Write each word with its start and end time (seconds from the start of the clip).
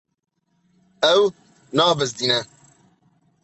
Ew 1.15 1.21
nabizdîne. 1.75 2.39